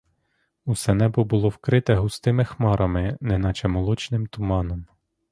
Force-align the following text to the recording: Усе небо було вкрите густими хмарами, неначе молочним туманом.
Усе 0.65 0.93
небо 0.93 1.23
було 1.23 1.49
вкрите 1.49 1.95
густими 1.95 2.45
хмарами, 2.45 3.17
неначе 3.21 3.67
молочним 3.67 4.27
туманом. 4.27 4.87